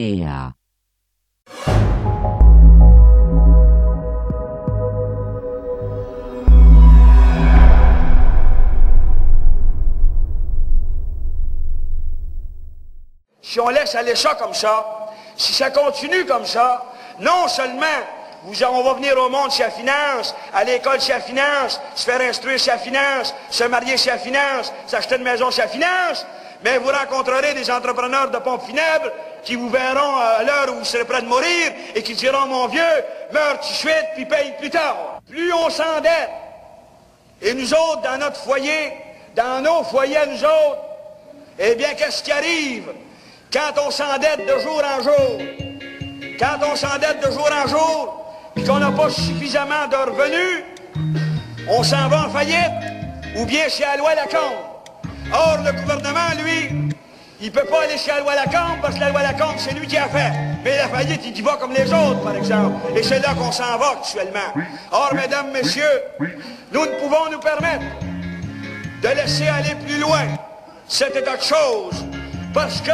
Si 0.00 0.24
on 13.60 13.68
laisse 13.68 13.94
aller 13.94 14.14
ça 14.14 14.34
comme 14.36 14.54
ça, 14.54 15.10
si 15.36 15.52
ça 15.52 15.70
continue 15.70 16.24
comme 16.24 16.46
ça, 16.46 16.82
non 17.18 17.46
seulement 17.48 17.84
vous, 18.44 18.64
on 18.64 18.82
va 18.82 18.94
venir 18.94 19.18
au 19.18 19.28
monde 19.28 19.52
si 19.52 19.62
à 19.62 19.70
finance, 19.70 20.34
à 20.54 20.64
l'école 20.64 20.98
si 20.98 21.12
à 21.12 21.20
finance, 21.20 21.78
se 21.94 22.04
faire 22.04 22.22
instruire 22.22 22.58
si 22.58 22.70
à 22.70 22.78
finance, 22.78 23.34
se 23.50 23.64
marier 23.64 23.98
si 23.98 24.08
à 24.08 24.16
finance, 24.16 24.72
s'acheter 24.86 25.16
une 25.16 25.24
maison 25.24 25.50
si 25.50 25.60
à 25.60 25.68
finance, 25.68 26.24
mais 26.64 26.78
vous 26.78 26.90
rencontrerez 26.90 27.54
des 27.54 27.70
entrepreneurs 27.70 28.30
de 28.30 28.38
pompes 28.38 28.66
funèbres 28.66 29.10
qui 29.44 29.56
vous 29.56 29.70
verront 29.70 30.16
à 30.16 30.42
l'heure 30.42 30.74
où 30.74 30.78
vous 30.78 30.84
serez 30.84 31.04
prêt 31.04 31.22
de 31.22 31.26
mourir 31.26 31.72
et 31.94 32.02
qui 32.02 32.14
diront, 32.14 32.46
mon 32.46 32.66
vieux, 32.68 32.82
meurs 33.32 33.60
tout 33.60 33.68
de 33.68 33.74
suite, 33.74 34.06
puis 34.14 34.26
paye 34.26 34.54
plus 34.58 34.70
tard. 34.70 35.20
Plus 35.28 35.52
on 35.52 35.70
s'endette, 35.70 36.30
et 37.42 37.54
nous 37.54 37.72
autres, 37.72 38.02
dans 38.02 38.18
notre 38.18 38.36
foyer, 38.36 38.92
dans 39.34 39.62
nos 39.62 39.82
foyers 39.84 40.26
nous 40.28 40.44
autres, 40.44 40.78
eh 41.58 41.74
bien, 41.74 41.94
qu'est-ce 41.94 42.22
qui 42.22 42.32
arrive? 42.32 42.90
Quand 43.52 43.72
on 43.86 43.90
s'endette 43.90 44.46
de 44.46 44.58
jour 44.60 44.82
en 44.84 45.02
jour? 45.02 45.38
Quand 46.38 46.58
on 46.70 46.76
s'endette 46.76 47.26
de 47.26 47.30
jour 47.30 47.48
en 47.52 47.66
jour, 47.66 48.24
puis 48.54 48.64
qu'on 48.64 48.78
n'a 48.78 48.90
pas 48.90 49.10
suffisamment 49.10 49.86
de 49.90 49.96
revenus, 49.96 50.64
on 51.68 51.82
s'en 51.82 52.08
va 52.08 52.26
en 52.26 52.30
faillite, 52.30 52.72
ou 53.36 53.44
bien 53.46 53.64
c'est 53.68 53.84
à 53.84 53.96
loi 53.96 54.14
Lacombe. 54.14 54.69
Or, 55.32 55.58
le 55.64 55.72
gouvernement, 55.72 56.42
lui, 56.44 56.90
il 57.40 57.46
ne 57.46 57.50
peut 57.52 57.66
pas 57.66 57.84
aller 57.84 57.96
chez 57.96 58.10
la 58.10 58.20
loi 58.20 58.34
Lacombe 58.34 58.80
parce 58.82 58.94
que 58.96 59.00
la 59.00 59.10
loi 59.10 59.22
Lacombe, 59.22 59.56
c'est 59.56 59.72
lui 59.74 59.86
qui 59.86 59.96
a 59.96 60.08
fait. 60.08 60.32
Mais 60.64 60.76
la 60.76 60.88
faillite, 60.88 61.22
il 61.24 61.38
y 61.38 61.40
va 61.40 61.56
comme 61.56 61.72
les 61.72 61.92
autres, 61.92 62.20
par 62.22 62.34
exemple. 62.34 62.76
Et 62.96 63.02
c'est 63.02 63.20
là 63.20 63.34
qu'on 63.34 63.52
s'en 63.52 63.78
va 63.78 63.92
actuellement. 63.98 64.64
Or, 64.92 65.14
mesdames, 65.14 65.50
messieurs, 65.52 66.02
nous 66.72 66.82
ne 66.82 67.00
pouvons 67.00 67.30
nous 67.30 67.40
permettre 67.40 67.84
de 69.02 69.08
laisser 69.08 69.48
aller 69.48 69.74
plus 69.86 69.98
loin 69.98 70.26
cet 70.86 71.16
état 71.16 71.36
de 71.36 71.42
choses 71.42 72.04
parce 72.52 72.80
que 72.80 72.90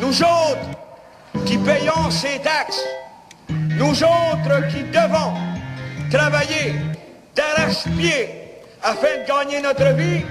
nous 0.00 0.22
autres 0.22 1.44
qui 1.46 1.58
payons 1.58 2.10
ces 2.10 2.40
taxes, 2.40 2.82
nous 3.48 4.02
autres 4.02 4.68
qui 4.70 4.82
devons 4.84 5.34
travailler 6.10 6.74
d'arrache-pied 7.36 8.28
afin 8.82 9.18
de 9.22 9.28
gagner 9.28 9.60
notre 9.60 9.94
vie 9.94 10.24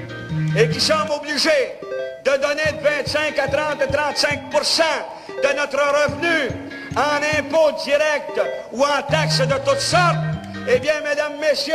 et 0.58 0.70
qui 0.70 0.80
sommes 0.80 1.10
obligés 1.16 1.78
de 2.24 2.32
donner 2.32 2.72
de 2.78 2.84
25 2.84 3.40
à 3.40 3.48
30 3.48 3.82
à 3.82 4.12
35% 4.12 4.82
de 5.28 5.58
notre 5.58 5.78
revenu 5.78 6.52
en 6.96 7.40
impôts 7.40 7.72
directs 7.84 8.40
ou 8.72 8.84
en 8.84 9.02
taxes 9.10 9.40
de 9.40 9.56
toutes 9.66 9.80
sortes, 9.80 10.18
eh 10.68 10.80
bien, 10.80 11.02
mesdames, 11.04 11.40
messieurs, 11.40 11.74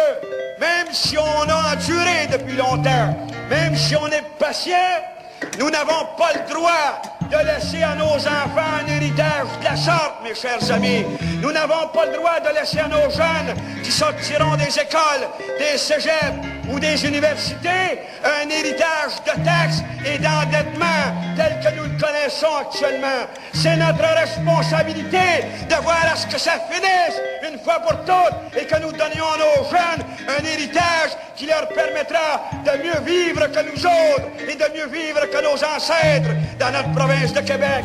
même 0.61 0.87
si 0.93 1.19
on 1.19 1.49
a 1.49 1.75
enduré 1.75 2.29
depuis 2.31 2.57
longtemps, 2.57 3.17
même 3.51 3.77
si 3.77 3.97
on 3.97 4.07
est 4.09 4.25
patient, 4.39 4.75
nous 5.59 5.71
n'avons 5.71 6.07
pas 6.17 6.33
le 6.35 6.53
droit 6.53 7.03
de 7.31 7.47
laisser 7.47 7.83
à 7.83 7.95
nos 7.95 8.15
enfants 8.15 8.85
un 8.85 8.87
héritage 8.87 9.49
de 9.61 9.65
la 9.65 9.77
sorte, 9.77 10.23
mes 10.23 10.35
chers 10.35 10.71
amis. 10.71 11.05
Nous 11.43 11.51
n'avons 11.51 11.89
pas 11.93 12.07
le 12.07 12.13
droit 12.13 12.41
de 12.41 12.55
laisser 12.55 12.79
à 12.79 12.89
nos 12.89 13.11
jeunes 13.11 13.83
qui 13.83 13.91
sortiront 13.91 14.57
des 14.57 14.79
écoles, 14.79 15.29
des 15.59 15.77
cégeps 15.77 16.56
ou 16.71 16.79
des 16.79 17.07
universités 17.07 18.01
un 18.25 18.49
héritage 18.49 19.23
de 19.25 19.45
taxes 19.45 19.83
et 20.05 20.19
d'endettement 20.19 21.15
tel 21.37 21.61
que 21.61 21.77
nous 21.77 21.85
le 21.85 21.99
connaissons 21.99 22.55
actuellement. 22.61 23.27
C'est 23.53 23.77
notre 23.77 24.03
responsabilité 24.03 25.45
de 25.69 25.75
voir 25.83 26.05
à 26.13 26.17
ce 26.17 26.27
que 26.27 26.39
ça 26.39 26.53
finisse 26.71 27.21
une 27.49 27.59
fois 27.61 27.81
pour 27.81 27.99
toutes 28.05 28.61
et 28.61 28.67
que 28.67 28.77
nous 28.77 28.93
donnions 28.93 29.27
à 29.27 29.39
nos 29.39 29.65
jeunes 29.71 30.07
un 30.29 30.45
héritage 30.45 31.11
qui 31.37 31.47
leur 31.47 31.69
permettra 31.69 32.51
de 32.65 32.83
mieux 32.83 33.01
vivre 33.05 33.47
que 33.47 33.61
nous 33.71 33.87
autres 33.87 34.29
et 34.49 34.55
de 34.55 34.77
mieux 34.77 34.87
vivre 34.87 35.21
que 35.27 35.43
nos 35.43 35.55
ancêtres 35.55 36.31
dans 36.59 36.71
notre 36.71 36.93
province 36.93 37.33
de 37.33 37.41
Québec. 37.41 37.85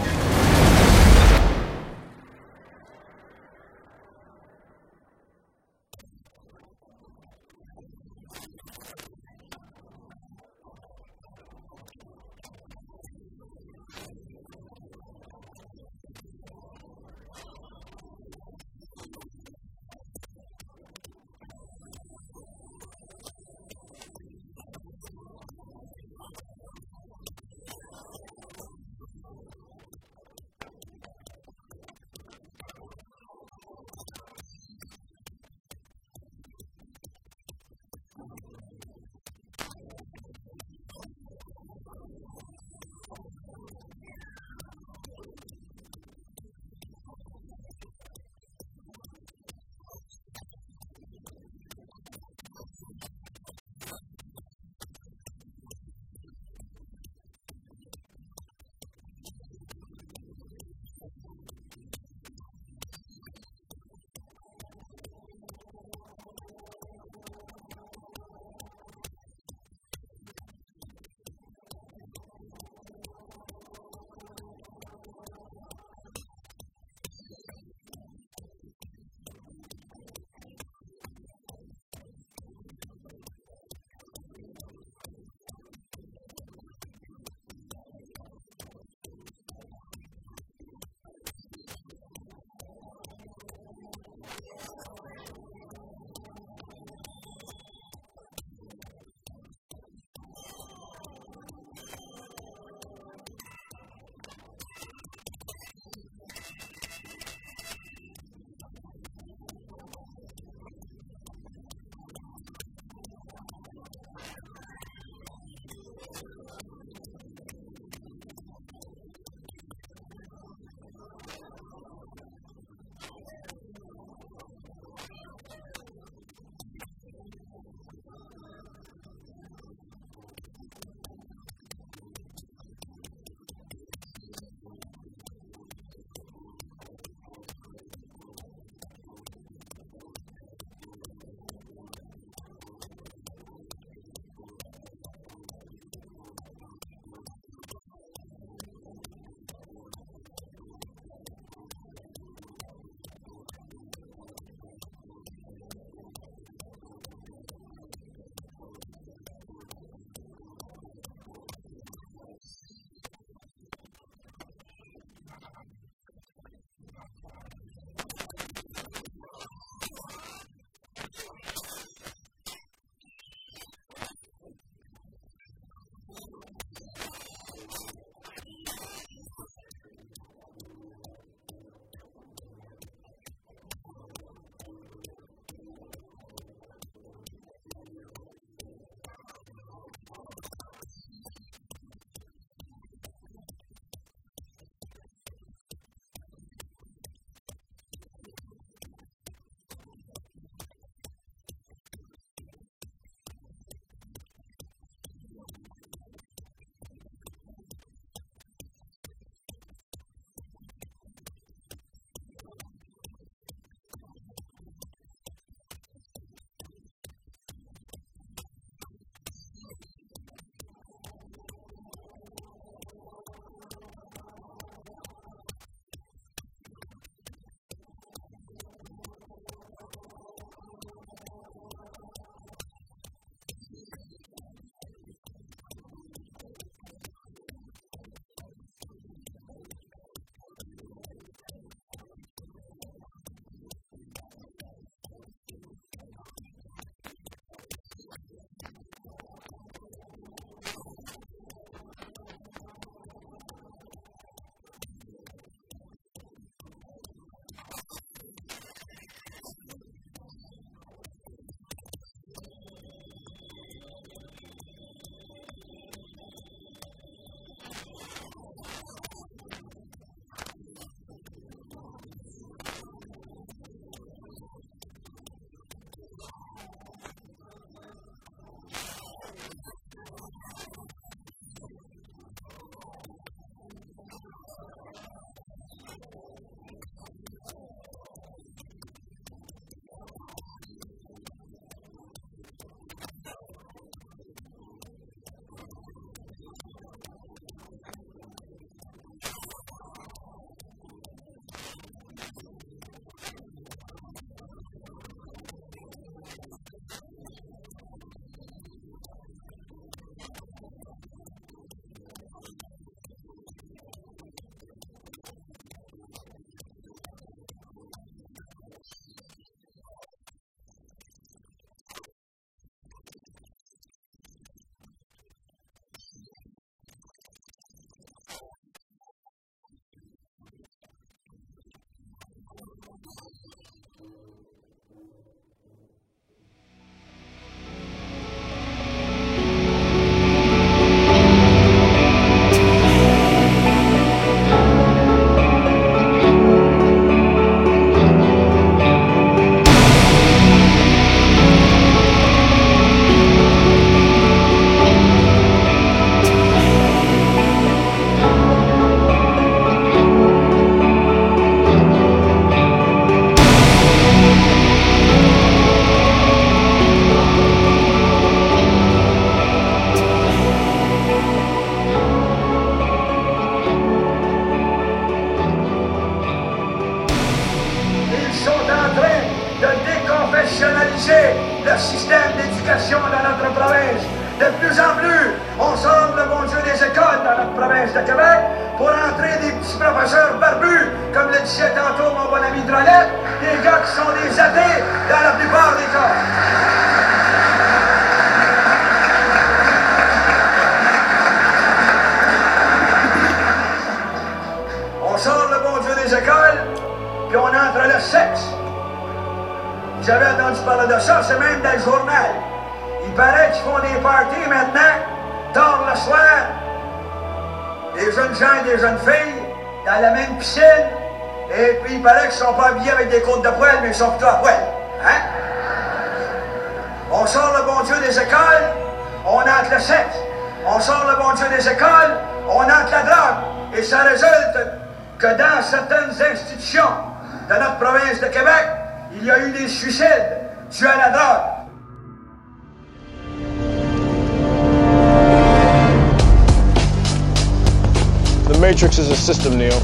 Matrix 448.62 449.00
is 449.00 449.10
a 449.10 449.16
system, 449.16 449.58
Neo. 449.58 449.80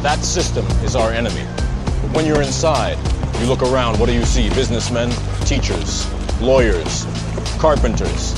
That 0.00 0.20
system 0.22 0.64
is 0.84 0.94
our 0.94 1.10
enemy. 1.10 1.44
But 2.00 2.14
when 2.14 2.24
you're 2.24 2.40
inside, 2.40 2.96
you 3.40 3.46
look 3.46 3.62
around, 3.62 3.98
what 3.98 4.06
do 4.06 4.14
you 4.14 4.24
see? 4.24 4.48
Businessmen, 4.50 5.10
teachers, 5.44 6.08
lawyers, 6.40 7.04
carpenters, 7.58 8.32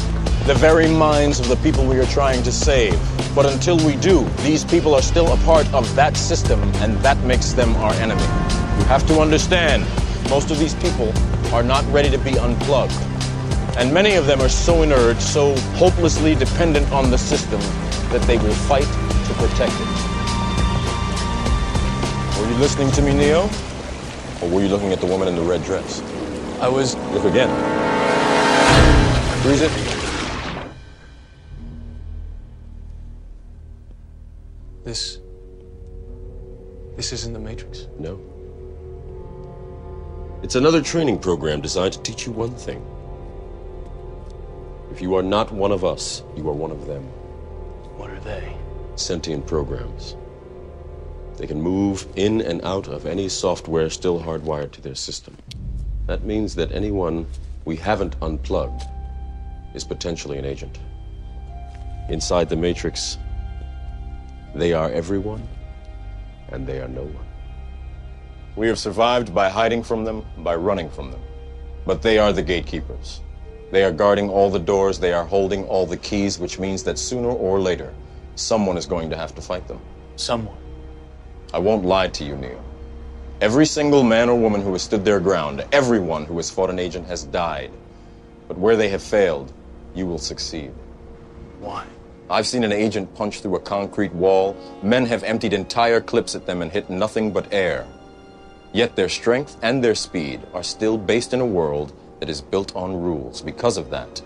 the 0.47 0.55
very 0.55 0.89
minds 0.89 1.39
of 1.39 1.49
the 1.49 1.57
people 1.57 1.85
we 1.85 1.99
are 1.99 2.07
trying 2.07 2.43
to 2.45 2.51
save. 2.51 2.99
But 3.35 3.45
until 3.45 3.77
we 3.85 3.95
do, 3.97 4.25
these 4.39 4.65
people 4.65 4.95
are 4.95 5.03
still 5.03 5.35
a 5.35 5.37
part 5.45 5.71
of 5.75 5.95
that 5.95 6.17
system, 6.17 6.63
and 6.77 6.97
that 7.01 7.19
makes 7.25 7.53
them 7.53 7.77
our 7.77 7.93
enemy. 7.95 8.23
You 8.23 8.85
have 8.87 9.07
to 9.09 9.21
understand, 9.21 9.83
most 10.31 10.51
of 10.51 10.59
these 10.59 10.75
people 10.77 11.13
are 11.53 11.63
not 11.63 11.85
ready 11.93 12.09
to 12.09 12.19
be 12.19 12.39
unplugged. 12.39 12.97
And 13.77 13.93
many 13.93 14.15
of 14.15 14.27
them 14.27 14.41
are 14.41 14.49
so 14.49 14.83
inert, 14.83 15.21
so 15.21 15.55
hopelessly 15.77 16.35
dependent 16.35 16.91
on 16.91 17.11
the 17.11 17.19
system, 17.19 17.61
that 18.11 18.23
they 18.23 18.39
will 18.39 18.55
fight 18.69 18.85
to 18.85 19.35
protect 19.35 19.73
it. 19.75 19.89
Were 22.39 22.49
you 22.49 22.57
listening 22.59 22.91
to 22.93 23.03
me, 23.03 23.15
Neo? 23.15 23.49
Or 24.43 24.49
were 24.51 24.61
you 24.61 24.69
looking 24.69 24.93
at 24.93 25.01
the 25.01 25.07
woman 25.07 25.29
in 25.29 25.35
the 25.37 25.43
red 25.43 25.65
dress? 25.65 26.03
I 26.61 26.69
was. 26.69 26.95
Look 27.13 27.25
again. 27.25 27.51
Freeze 29.43 29.63
it. 29.63 29.73
This. 34.85 35.19
This 36.97 37.13
isn't 37.13 37.33
the 37.33 37.39
Matrix. 37.39 37.89
No. 37.99 38.21
It's 40.43 40.55
another 40.55 40.81
training 40.81 41.19
program 41.19 41.61
designed 41.61 41.95
to 41.95 42.03
teach 42.03 42.27
you 42.27 42.33
one 42.33 42.55
thing. 42.55 42.85
If 44.93 45.03
you 45.03 45.15
are 45.17 45.23
not 45.23 45.51
one 45.51 45.73
of 45.73 45.85
us, 45.85 46.23
you 46.37 46.49
are 46.49 46.55
one 46.55 46.71
of 46.71 46.87
them. 46.87 47.07
They? 48.26 48.56
Sentient 48.97 49.47
programs. 49.47 50.16
They 51.37 51.47
can 51.47 51.62
move 51.62 52.09
in 52.16 52.40
and 52.40 52.61
out 52.64 52.88
of 52.88 53.06
any 53.06 53.28
software 53.28 53.88
still 53.88 54.18
hardwired 54.21 54.73
to 54.73 54.80
their 54.80 54.97
system. 54.97 55.37
That 56.06 56.25
means 56.25 56.56
that 56.56 56.73
anyone 56.73 57.28
we 57.64 57.76
haven't 57.76 58.16
unplugged 58.23 58.83
is 59.75 59.85
potentially 59.85 60.38
an 60.38 60.45
agent. 60.45 60.80
Inside 62.09 62.49
the 62.49 62.56
Matrix, 62.56 63.16
they 64.56 64.73
are 64.73 64.90
everyone, 64.90 65.47
and 66.49 66.66
they 66.66 66.80
are 66.80 66.88
no 66.88 67.02
one. 67.02 67.26
We 68.56 68.66
have 68.66 68.78
survived 68.78 69.33
by 69.33 69.50
hiding 69.50 69.85
from 69.85 70.04
them, 70.04 70.25
by 70.38 70.56
running 70.56 70.90
from 70.90 71.12
them. 71.12 71.23
But 71.87 72.02
they 72.02 72.18
are 72.18 72.33
the 72.33 72.42
gatekeepers. 72.42 73.21
They 73.71 73.85
are 73.85 73.92
guarding 73.92 74.28
all 74.28 74.50
the 74.50 74.59
doors, 74.59 74.99
they 74.99 75.12
are 75.12 75.25
holding 75.25 75.64
all 75.66 75.87
the 75.87 75.97
keys, 75.97 76.40
which 76.40 76.59
means 76.59 76.83
that 76.85 76.99
sooner 76.99 77.30
or 77.30 77.61
later, 77.61 77.95
someone 78.37 78.76
is 78.76 78.87
going 78.87 79.11
to 79.11 79.16
have 79.16 79.35
to 79.35 79.43
fight 79.43 79.66
them. 79.66 79.81
Someone. 80.16 80.57
I 81.52 81.59
won't 81.59 81.85
lie 81.85 82.09
to 82.09 82.25
you, 82.25 82.37
Neo. 82.37 82.62
Every 83.40 83.66
single 83.66 84.02
man 84.02 84.28
or 84.28 84.38
woman 84.38 84.62
who 84.62 84.73
has 84.73 84.83
stood 84.83 85.05
their 85.05 85.21
ground, 85.21 85.64
everyone 85.73 86.25
who 86.25 86.37
has 86.37 86.50
fought 86.50 86.71
an 86.71 86.78
agent 86.78 87.07
has 87.07 87.25
died. 87.25 87.71
But 88.49 88.59
where 88.59 88.76
they 88.76 88.88
have 88.88 89.02
failed, 89.02 89.52
you 89.95 90.07
will 90.07 90.19
succeed. 90.19 90.73
Why? 91.61 91.85
I've 92.28 92.47
seen 92.47 92.64
an 92.64 92.73
agent 92.73 93.14
punch 93.14 93.40
through 93.40 93.57
a 93.57 93.61
concrete 93.61 94.12
wall. 94.12 94.57
Men 94.83 95.07
have 95.07 95.23
emptied 95.23 95.52
entire 95.52 96.00
clips 96.00 96.35
at 96.35 96.47
them 96.47 96.62
and 96.62 96.73
hit 96.73 96.90
nothing 96.90 97.33
but 97.33 97.52
air. 97.52 97.87
Yet 98.73 98.97
their 98.97 99.09
strength 99.09 99.57
and 99.62 99.83
their 99.83 99.95
speed 99.95 100.40
are 100.52 100.62
still 100.62 100.99
based 100.99 101.33
in 101.33 101.40
a 101.40 101.47
world 101.47 101.93
that 102.21 102.28
is 102.28 102.40
built 102.40 102.75
on 102.75 103.00
rules. 103.00 103.43
Because 103.43 103.76
of 103.76 103.90
that, 103.90 104.23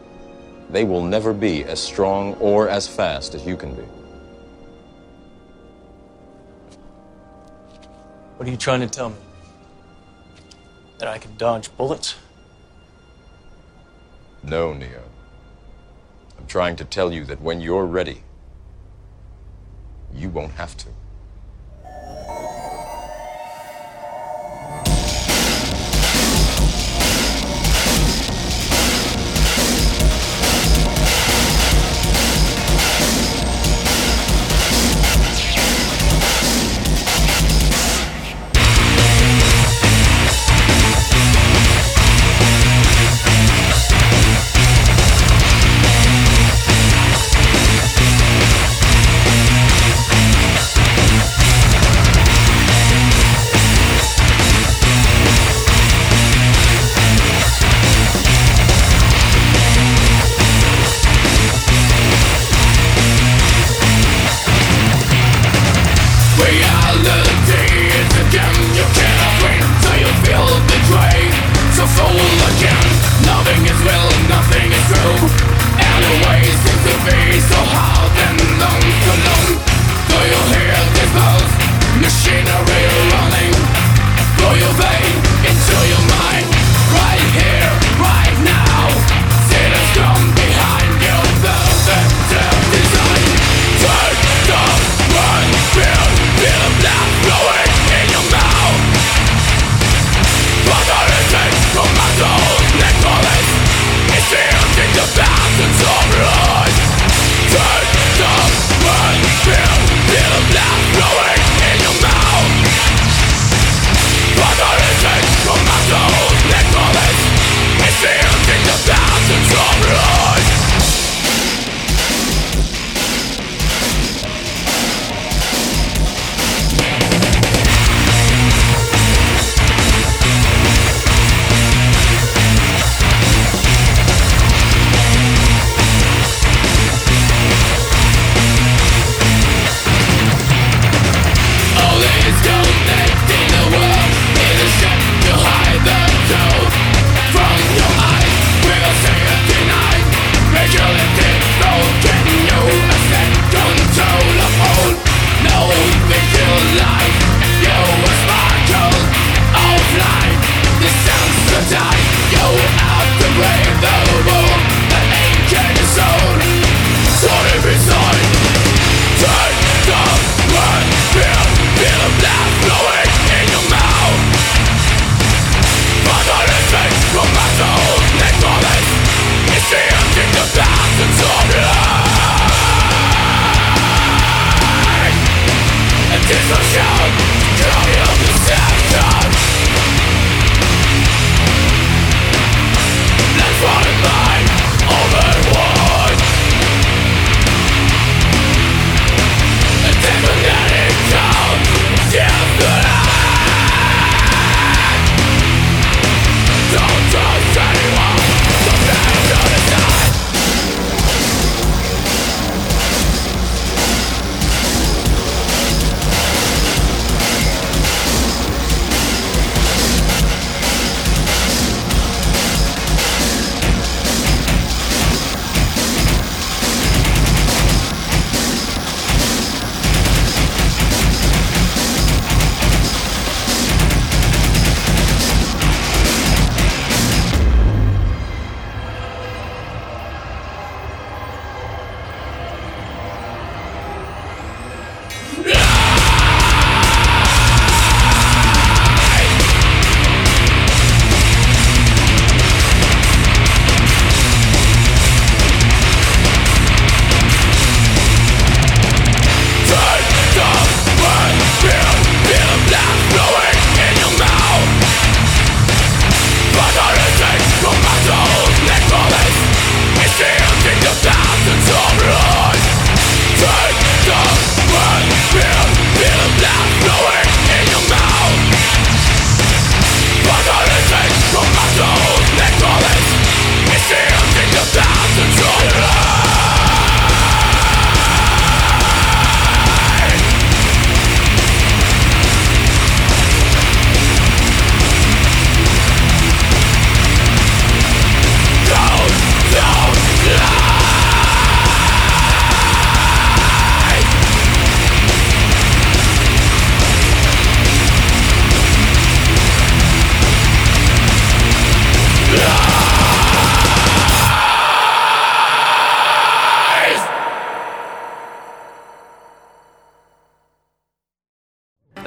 they 0.71 0.85
will 0.85 1.03
never 1.03 1.33
be 1.33 1.65
as 1.65 1.83
strong 1.83 2.35
or 2.35 2.69
as 2.69 2.89
fast 2.89 3.35
as 3.35 3.47
you 3.47 3.57
can 3.57 3.75
be. 3.75 3.85
What 8.41 8.49
are 8.49 8.53
you 8.53 8.57
trying 8.57 8.81
to 8.81 8.87
tell 8.87 9.11
me? 9.11 9.17
That 10.97 11.09
I 11.09 11.19
can 11.19 11.37
dodge 11.37 11.77
bullets? 11.77 12.15
No, 14.43 14.73
Neo. 14.73 15.03
I'm 16.39 16.47
trying 16.47 16.77
to 16.77 16.87
tell 16.87 17.13
you 17.13 17.27
that 17.27 17.43
when 17.43 17.61
you're 17.61 17.85
ready, 17.85 18.23
you 20.15 20.31
won't 20.31 20.53
have 20.53 20.75
to. 20.79 20.87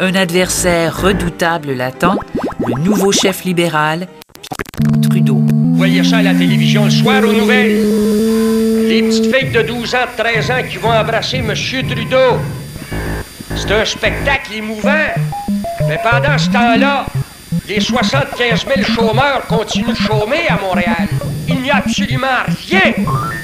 Un 0.03 0.15
adversaire 0.15 1.01
redoutable 1.01 1.71
l'attend, 1.71 2.19
le 2.67 2.73
nouveau 2.81 3.13
chef 3.13 3.45
libéral, 3.45 4.09
Trudeau. 5.01 5.35
Vous 5.35 5.77
voyez 5.77 6.03
ça 6.03 6.17
à 6.17 6.21
la 6.21 6.33
télévision 6.33 6.83
le 6.83 6.91
soir 6.91 7.23
aux 7.23 7.31
nouvelles. 7.31 7.85
Les 8.89 9.01
petites 9.01 9.33
filles 9.33 9.51
de 9.51 9.61
12 9.61 9.95
ans, 9.95 9.99
de 10.17 10.21
13 10.21 10.51
ans 10.51 10.63
qui 10.69 10.75
vont 10.75 10.91
embrasser 10.91 11.37
M. 11.37 11.53
Trudeau. 11.87 12.37
C'est 13.55 13.71
un 13.71 13.85
spectacle 13.85 14.51
émouvant. 14.57 15.07
Mais 15.87 15.99
pendant 16.03 16.37
ce 16.37 16.49
temps-là, 16.49 17.05
les 17.69 17.79
75 17.79 18.65
000 18.75 18.85
chômeurs 18.85 19.47
continuent 19.47 19.91
de 19.91 19.95
chômer 19.95 20.49
à 20.49 20.59
Montréal. 20.59 21.07
Il 21.47 21.61
n'y 21.61 21.71
a 21.71 21.77
absolument 21.77 22.27
rien 22.67 22.93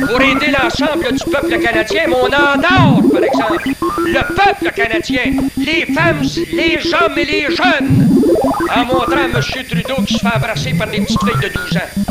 pour 0.08 0.22
aider 0.22 0.48
l'ensemble 0.48 1.12
du 1.12 1.24
peuple 1.32 1.60
canadien, 1.60 2.04
mais 2.08 2.16
on 2.16 2.30
par 2.30 3.24
exemple, 3.24 3.70
le 4.06 4.36
peuple 4.36 4.72
canadien, 4.76 5.24
les 5.58 5.86
femmes, 5.94 6.22
les 6.52 6.94
hommes 6.94 7.18
et 7.18 7.26
les 7.26 7.56
jeunes, 7.56 8.10
en 8.76 8.86
montrant 8.86 9.18
à 9.18 9.26
M. 9.26 9.42
Trudeau 9.70 10.02
qui 10.04 10.14
se 10.14 10.20
fait 10.20 10.36
embrasser 10.36 10.74
par 10.74 10.88
des 10.88 11.02
petites 11.02 11.20
filles 11.20 11.50
de 11.50 11.54
12 11.54 11.78
ans. 11.78 12.04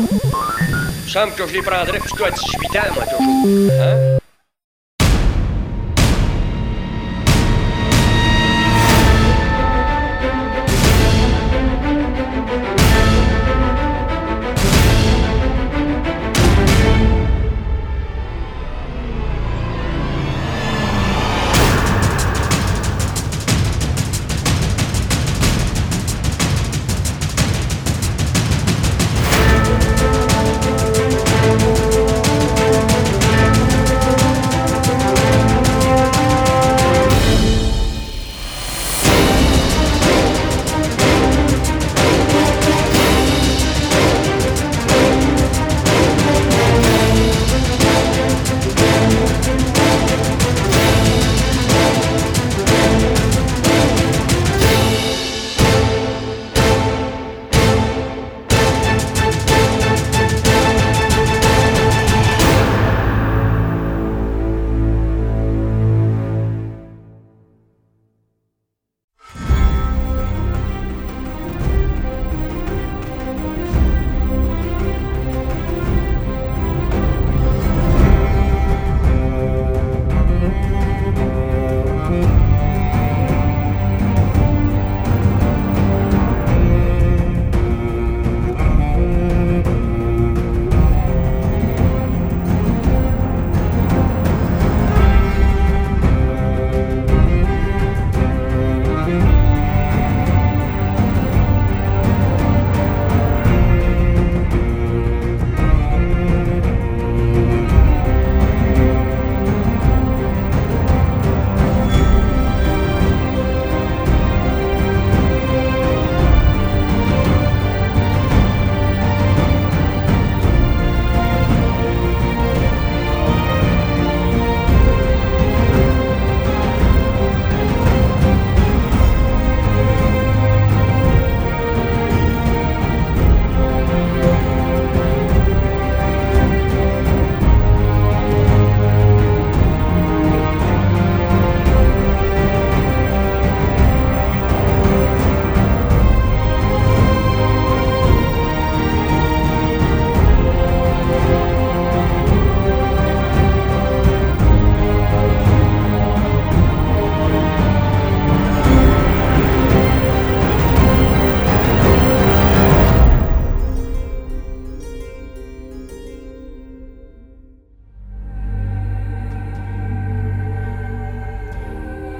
Il 0.69 1.05
me 1.05 1.09
semble 1.09 1.33
que 1.33 1.47
je 1.47 1.53
les 1.53 1.61
prendrais 1.61 1.99
plutôt 1.99 2.25
à 2.25 2.31
18 2.31 2.77
ans, 2.77 2.93
moi, 2.95 3.03
toujours. 3.05 3.71
Hein? 3.81 4.18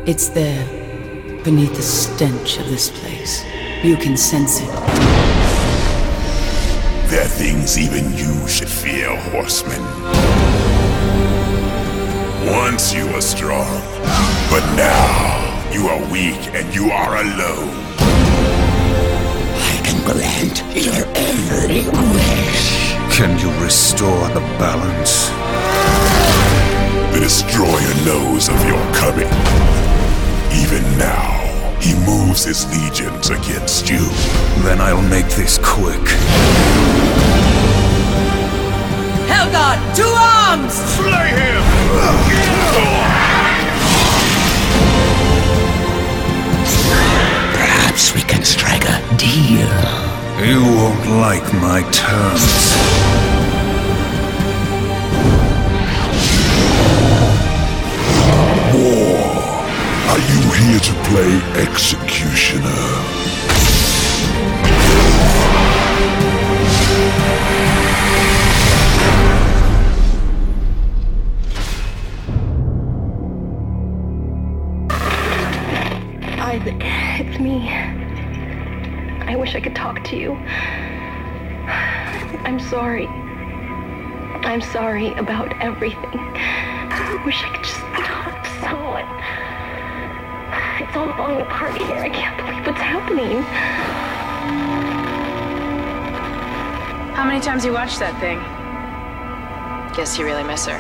It's 0.10 0.28
there, 0.28 0.66
beneath 1.44 1.76
the 1.76 1.84
stench 1.84 2.58
of 2.58 2.66
this 2.66 2.90
place. 2.90 3.46
You 3.84 3.96
can 3.96 4.18
sense 4.18 4.60
it. 4.60 4.68
There 7.12 7.22
are 7.22 7.28
things 7.28 7.78
even 7.78 8.18
you 8.18 8.48
should 8.48 8.70
fear, 8.70 9.16
horseman. 9.30 9.80
Once 12.52 12.92
you 12.92 13.06
were 13.14 13.22
strong, 13.22 13.70
but 14.50 14.66
now 14.76 15.70
you 15.72 15.86
are 15.86 16.02
weak 16.12 16.42
and 16.56 16.74
you 16.74 16.90
are 16.90 17.18
alone. 17.18 17.70
I 19.62 19.80
can 19.86 20.04
grant 20.10 20.64
your 20.74 21.06
every 21.14 21.86
wish. 22.16 22.94
Can 23.16 23.38
you 23.38 23.52
restore 23.64 24.28
the 24.30 24.42
balance? 24.58 25.30
The 27.14 27.20
Destroyer 27.20 27.94
knows 28.06 28.50
of 28.50 28.66
your 28.66 28.84
coming. 28.96 29.79
Even 30.62 30.84
now, 30.98 31.78
he 31.80 31.94
moves 32.06 32.44
his 32.44 32.66
legions 32.72 33.30
against 33.30 33.90
you. 33.90 34.04
Then 34.64 34.82
I'll 34.82 35.02
make 35.10 35.28
this 35.30 35.58
quick. 35.58 36.04
Helgod, 39.32 39.80
to 39.96 40.06
arms! 40.06 40.74
Slay 40.74 41.30
him! 41.30 41.64
Perhaps 47.54 48.14
we 48.14 48.22
can 48.22 48.44
strike 48.44 48.84
a 48.84 49.00
deal. 49.18 49.70
You 50.46 50.62
won't 50.64 51.06
like 51.20 51.54
my 51.54 51.82
terms. 51.92 53.29
Are 60.20 60.34
you 60.34 60.52
here 60.52 60.80
to 60.82 60.94
play 61.06 61.32
executioner? 61.62 62.68
I, 76.38 76.60
it's 77.22 77.40
me. 77.40 77.70
I 79.26 79.38
wish 79.38 79.56
I 79.56 79.62
could 79.62 79.74
talk 79.74 80.04
to 80.04 80.18
you. 80.18 80.34
I'm 82.44 82.60
sorry. 82.60 83.08
I'm 83.08 84.62
sorry 84.62 85.14
about 85.14 85.58
everything. 85.62 86.20
I 86.36 87.22
wish 87.26 87.42
I 87.42 87.56
could 87.56 87.66
all 91.00 91.16
falling 91.16 91.40
apart 91.40 91.78
here. 91.78 91.96
I 91.96 92.10
can't 92.10 92.36
believe 92.36 92.66
what's 92.68 92.82
happening. 92.82 93.42
How 97.16 97.24
many 97.24 97.40
times 97.40 97.64
you 97.64 97.72
watched 97.72 98.00
that 98.00 98.20
thing? 98.20 98.40
Guess 99.96 100.20
you 100.20 100.26
really 100.26 100.44
miss 100.44 100.66
her. 100.66 100.80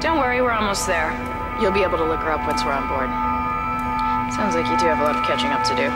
Don't 0.00 0.18
worry, 0.18 0.40
we're 0.40 0.52
almost 0.52 0.86
there. 0.86 1.12
You'll 1.60 1.72
be 1.72 1.82
able 1.82 1.98
to 1.98 2.04
look 2.04 2.20
her 2.20 2.32
up 2.32 2.40
once 2.48 2.64
we're 2.64 2.72
on 2.72 2.88
board. 2.88 3.12
Sounds 4.32 4.54
like 4.54 4.64
you 4.72 4.78
two 4.80 4.88
have 4.88 5.00
a 5.00 5.04
lot 5.04 5.16
of 5.16 5.24
catching 5.28 5.52
up 5.52 5.64
to 5.68 5.76
do. 5.76 5.88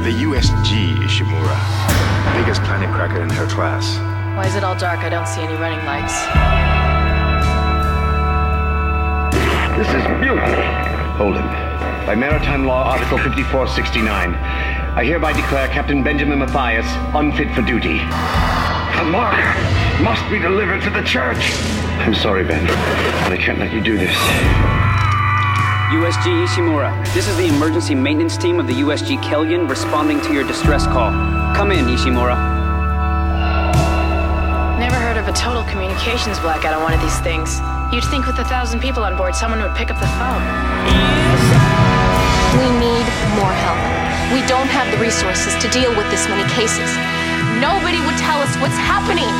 The 0.00 0.12
USG 0.24 0.96
Ishimura. 1.04 1.58
Biggest 2.40 2.62
planet 2.62 2.88
cracker 2.94 3.20
in 3.20 3.28
her 3.28 3.46
class. 3.48 3.98
Why 4.36 4.46
is 4.46 4.54
it 4.54 4.64
all 4.64 4.78
dark? 4.78 5.00
I 5.00 5.10
don't 5.10 5.28
see 5.28 5.42
any 5.42 5.54
running 5.54 5.84
lights. 5.84 6.67
This 9.78 9.94
is 9.94 10.02
mutiny. 10.18 10.58
Hold 11.22 11.36
him. 11.36 11.46
By 12.04 12.16
Maritime 12.16 12.66
Law, 12.66 12.82
Article 12.82 13.16
5469, 13.16 14.34
I 14.34 15.04
hereby 15.04 15.32
declare 15.32 15.68
Captain 15.68 16.02
Benjamin 16.02 16.40
Mathius 16.40 16.84
unfit 17.14 17.54
for 17.54 17.62
duty. 17.62 17.98
The 18.98 19.06
mark 19.06 19.38
must 20.02 20.28
be 20.32 20.40
delivered 20.40 20.82
to 20.82 20.90
the 20.90 21.02
church. 21.02 21.54
I'm 22.02 22.12
sorry, 22.12 22.42
Ben, 22.42 22.66
but 22.66 23.32
I 23.32 23.36
can't 23.38 23.60
let 23.60 23.72
you 23.72 23.80
do 23.80 23.96
this. 23.96 24.16
USG 25.94 26.26
Ishimura, 26.42 27.14
this 27.14 27.28
is 27.28 27.36
the 27.36 27.46
emergency 27.46 27.94
maintenance 27.94 28.36
team 28.36 28.58
of 28.58 28.66
the 28.66 28.74
USG 28.82 29.22
Kellion 29.22 29.70
responding 29.70 30.20
to 30.22 30.34
your 30.34 30.42
distress 30.42 30.88
call. 30.88 31.12
Come 31.54 31.70
in, 31.70 31.84
Ishimura. 31.84 32.34
Never 34.80 34.96
heard 34.96 35.18
of 35.18 35.28
a 35.28 35.32
total 35.32 35.62
communications 35.70 36.40
blackout 36.40 36.74
on 36.74 36.82
one 36.82 36.94
of 36.94 37.00
these 37.00 37.20
things. 37.20 37.60
You'd 37.90 38.04
think 38.04 38.26
with 38.26 38.38
a 38.38 38.44
thousand 38.44 38.80
people 38.80 39.02
on 39.02 39.16
board, 39.16 39.34
someone 39.34 39.62
would 39.62 39.74
pick 39.74 39.88
up 39.90 39.96
the 39.96 40.12
phone. 40.20 40.44
We 42.60 42.68
need 42.76 43.06
more 43.32 43.48
help. 43.48 43.80
We 44.28 44.44
don't 44.44 44.68
have 44.68 44.92
the 44.92 45.00
resources 45.00 45.56
to 45.56 45.68
deal 45.72 45.96
with 45.96 46.04
this 46.10 46.28
many 46.28 46.44
cases. 46.52 46.92
Nobody 47.64 47.96
would 48.04 48.18
tell 48.20 48.44
us 48.44 48.52
what's 48.60 48.76
happening. 48.76 49.32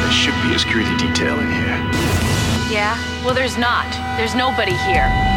There 0.00 0.10
should 0.10 0.40
be 0.40 0.56
a 0.56 0.58
security 0.58 0.96
detail 0.96 1.38
in 1.38 1.52
here. 1.52 1.76
Yeah? 2.72 2.96
Well, 3.22 3.34
there's 3.34 3.58
not. 3.58 3.92
There's 4.16 4.34
nobody 4.34 4.72
here. 4.88 5.35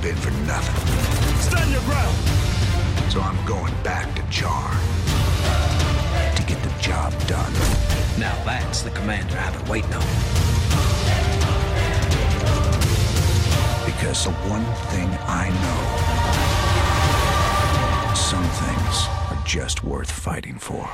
Out, 0.00 0.02
been 0.02 0.16
for 0.16 0.30
nothing. 0.46 1.40
Stand 1.40 1.70
your 1.70 1.82
ground! 1.82 2.16
So 3.10 3.20
I'm 3.20 3.44
going 3.46 3.74
back 3.82 4.14
to 4.14 4.22
Char. 4.30 4.70
To 6.36 6.42
get 6.44 6.62
the 6.62 6.72
job 6.80 7.12
done. 7.26 7.52
Now 8.18 8.34
that's 8.44 8.82
the 8.82 8.90
commander 8.90 9.36
I've 9.38 9.58
been 9.58 9.68
waiting 9.68 9.94
on. 9.94 10.02
Because 13.86 14.24
the 14.24 14.32
one 14.48 14.64
thing 14.90 15.08
I 15.26 15.48
know 15.50 15.80
some 18.14 18.44
things 18.44 19.08
are 19.30 19.42
just 19.44 19.82
worth 19.82 20.10
fighting 20.10 20.58
for. 20.58 20.88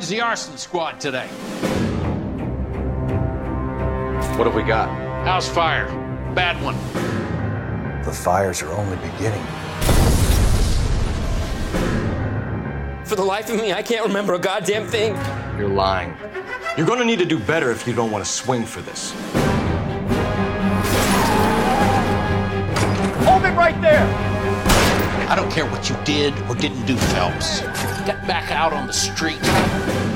Everyone. 0.00 0.08
Joins 0.08 0.08
the 0.08 0.20
arson 0.20 0.56
squad 0.56 1.00
today. 1.00 1.26
What 4.36 4.46
have 4.46 4.54
we 4.54 4.62
got? 4.62 4.88
House 5.26 5.48
fire. 5.48 5.86
Bad 6.34 6.62
one. 6.62 6.76
The 8.04 8.12
fires 8.12 8.62
are 8.62 8.72
only 8.72 8.96
beginning. 8.96 9.44
For 13.04 13.16
the 13.16 13.24
life 13.24 13.50
of 13.50 13.56
me, 13.56 13.72
I 13.72 13.82
can't 13.82 14.06
remember 14.06 14.34
a 14.34 14.38
goddamn 14.38 14.86
thing. 14.86 15.14
You're 15.58 15.68
lying. 15.68 16.14
You're 16.76 16.86
gonna 16.86 17.04
need 17.04 17.18
to 17.18 17.26
do 17.26 17.38
better 17.38 17.70
if 17.70 17.86
you 17.86 17.92
don't 17.94 18.10
want 18.10 18.24
to 18.24 18.30
swing 18.30 18.64
for 18.64 18.80
this. 18.80 19.12
Hold 23.26 23.44
it 23.44 23.54
right 23.56 23.78
there! 23.82 24.29
I 25.30 25.36
don't 25.36 25.48
care 25.52 25.64
what 25.64 25.88
you 25.88 25.96
did 26.04 26.36
or 26.48 26.56
didn't 26.56 26.86
do, 26.86 26.96
Phelps. 26.96 27.60
Get 28.04 28.26
back 28.26 28.50
out 28.50 28.72
on 28.72 28.88
the 28.88 28.92
street 28.92 29.38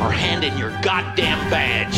or 0.02 0.10
hand 0.10 0.42
in 0.42 0.58
your 0.58 0.70
goddamn 0.82 1.38
badge. 1.48 1.94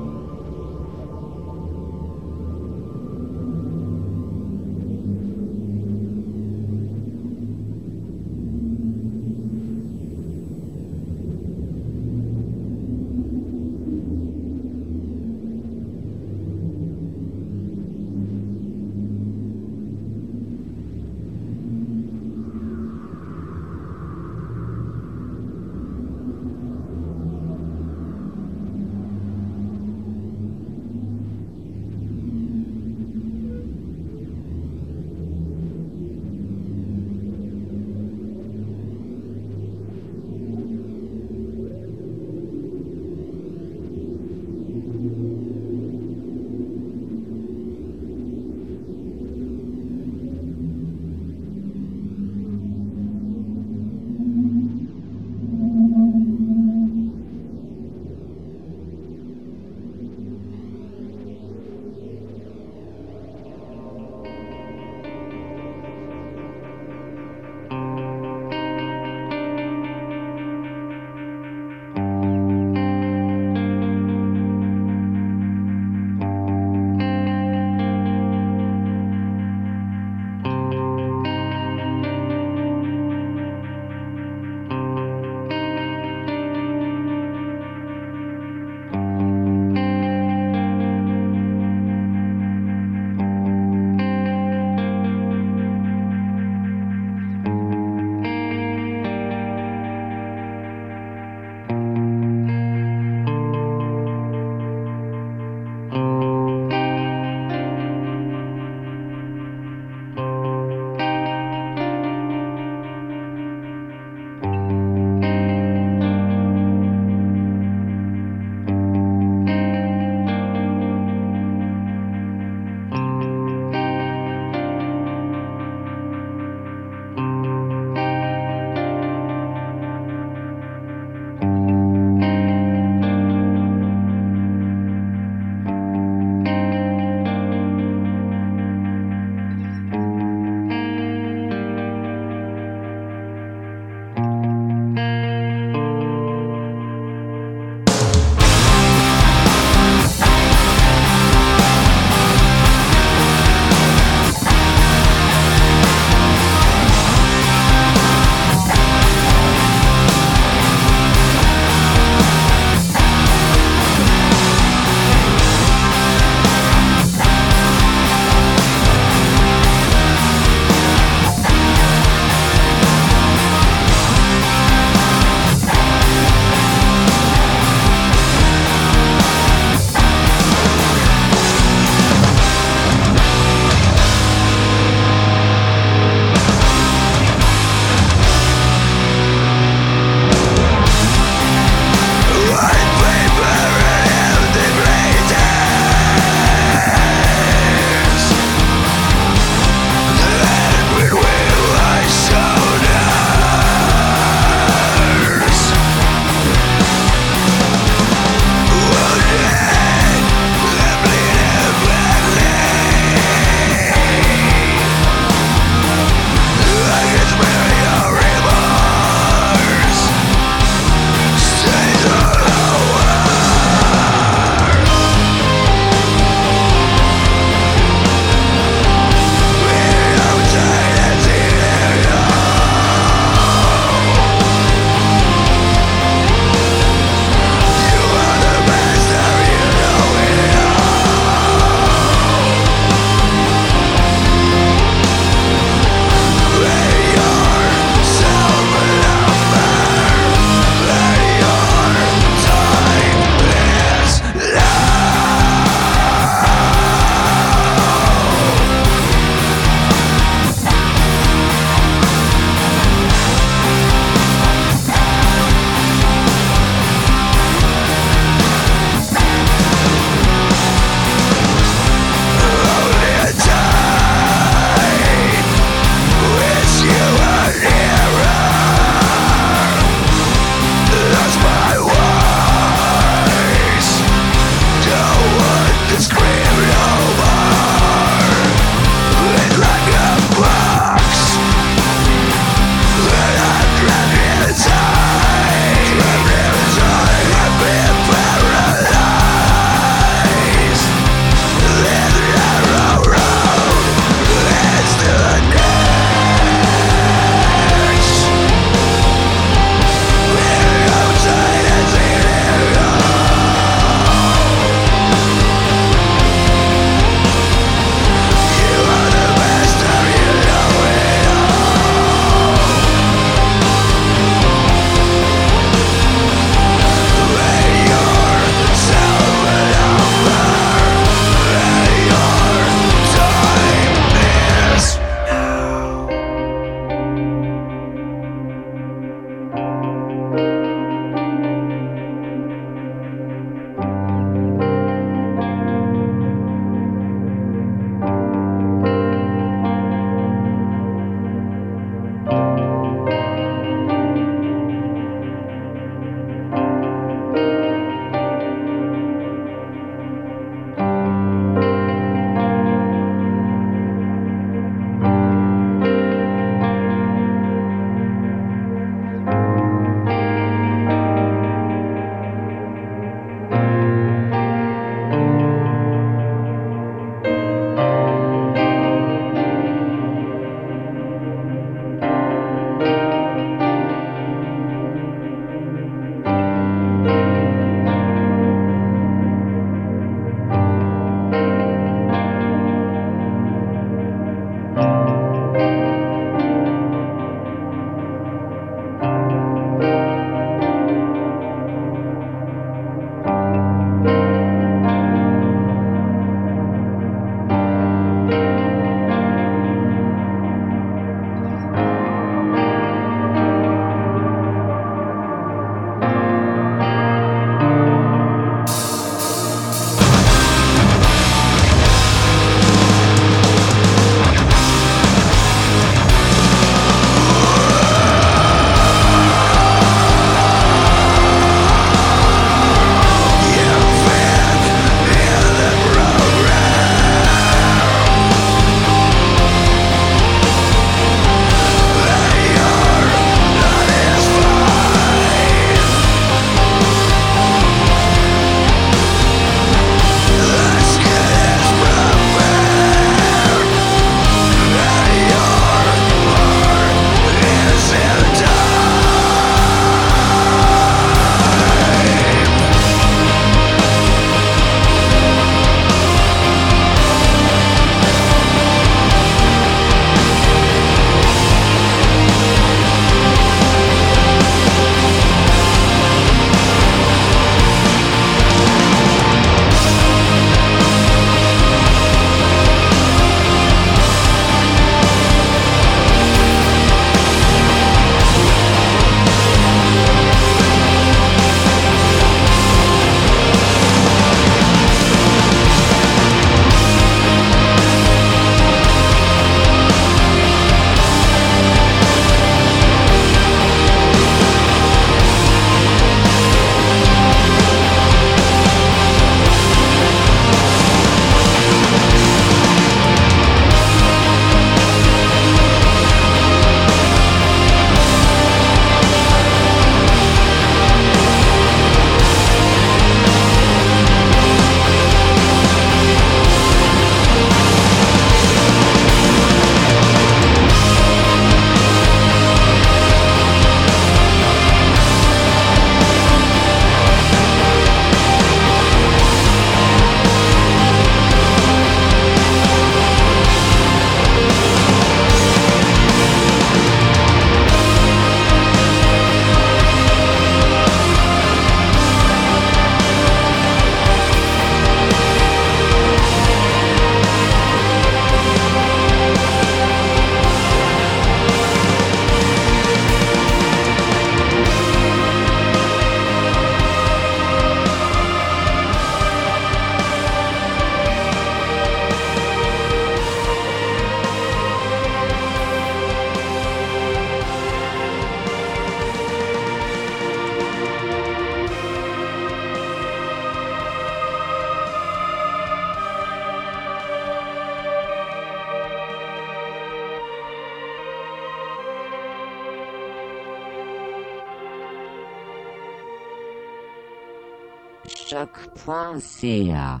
Choc.ca 598.76 600.00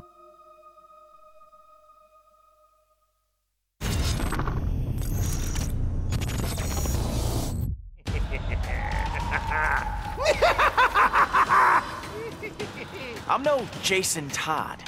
I'm 13.28 13.42
no 13.42 13.66
Jason 13.82 14.28
Todd. 14.30 14.82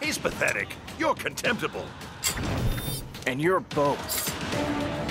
He's 0.00 0.18
pathetic. 0.18 0.68
You're 0.98 1.14
contemptible. 1.14 1.86
And 3.26 3.40
you're 3.40 3.60
both. 3.60 5.01